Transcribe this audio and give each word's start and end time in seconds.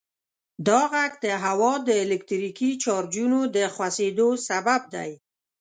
دا 0.67 0.79
غږ 0.93 1.11
د 1.25 1.27
هوا 1.43 1.73
د 1.87 1.89
الکتریکي 2.03 2.71
چارجونو 2.83 3.39
د 3.55 3.57
خوځیدو 3.73 4.29
سبب 4.47 4.81
دی. 4.93 5.11